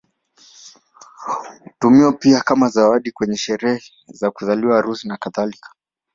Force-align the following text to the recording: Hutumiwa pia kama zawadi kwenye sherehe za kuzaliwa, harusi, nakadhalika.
Hutumiwa 1.63 2.13
pia 2.13 2.41
kama 2.41 2.69
zawadi 2.69 3.11
kwenye 3.11 3.37
sherehe 3.37 3.83
za 4.07 4.31
kuzaliwa, 4.31 4.75
harusi, 4.75 5.07
nakadhalika. 5.07 5.69